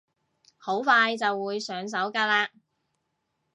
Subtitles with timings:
[0.57, 2.47] 好快就會上手㗎喇